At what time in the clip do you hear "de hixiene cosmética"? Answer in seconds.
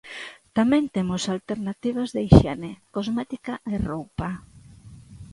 2.15-3.53